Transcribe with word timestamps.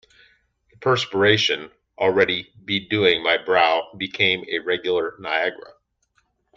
The 0.71 0.77
perspiration, 0.79 1.69
already 1.99 2.51
bedewing 2.65 3.21
my 3.21 3.37
brow, 3.37 3.91
became 3.99 4.43
a 4.49 4.57
regular 4.57 5.13
Niagara. 5.19 5.73